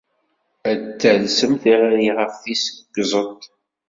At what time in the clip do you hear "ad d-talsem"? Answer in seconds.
0.69-1.53